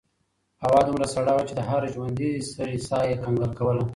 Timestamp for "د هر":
1.55-1.81